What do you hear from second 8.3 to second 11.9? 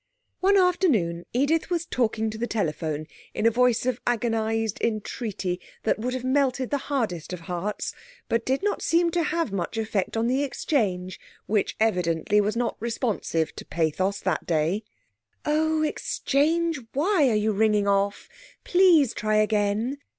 did not seem to have much effect on the Exchange, which,